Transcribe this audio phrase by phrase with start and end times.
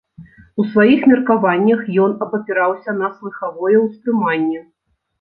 [0.63, 4.69] У сваіх меркаваннях ён абапіраўся на слыхавое ўспрыманне.